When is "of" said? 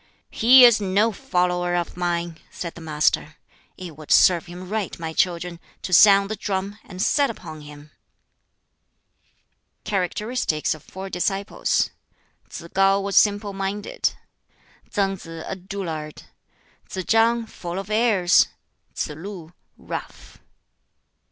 1.75-1.95, 10.73-10.81, 17.77-17.91